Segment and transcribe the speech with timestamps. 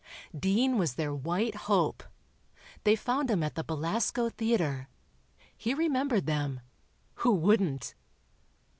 [0.35, 2.01] Dean was their white hope.
[2.85, 4.89] They found him at the Belasco Theatre.
[5.55, 6.61] He remembered them...
[7.21, 7.93] who wouldn't?